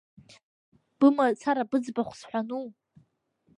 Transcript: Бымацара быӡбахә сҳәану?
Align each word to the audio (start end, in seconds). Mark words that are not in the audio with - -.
Бымацара 0.97 1.63
быӡбахә 1.69 2.13
сҳәану? 2.19 2.65